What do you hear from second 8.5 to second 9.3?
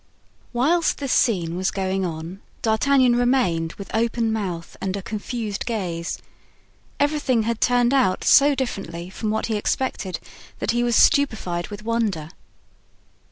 differently from